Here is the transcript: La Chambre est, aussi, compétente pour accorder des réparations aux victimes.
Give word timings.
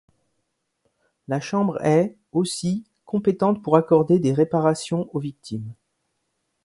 La 1.27 1.39
Chambre 1.39 1.77
est, 1.85 2.15
aussi, 2.31 2.85
compétente 3.05 3.61
pour 3.61 3.77
accorder 3.77 4.17
des 4.17 4.33
réparations 4.33 5.07
aux 5.15 5.19
victimes. 5.19 5.75